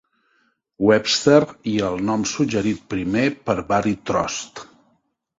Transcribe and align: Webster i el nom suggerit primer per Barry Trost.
Webster 0.91 1.41
i 1.71 1.73
el 1.89 1.99
nom 2.07 2.23
suggerit 2.31 2.79
primer 2.93 3.25
per 3.49 3.57
Barry 3.73 3.93
Trost. 4.11 4.63